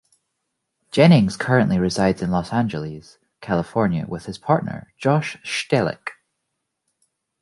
Jennings 0.91 1.37
currently 1.37 1.77
resides 1.77 2.23
in 2.23 2.31
Los 2.31 2.51
Angeles, 2.51 3.19
California, 3.39 4.07
with 4.07 4.25
his 4.25 4.39
partner 4.39 4.91
Josh 4.97 5.37
Stehlik. 5.43 6.13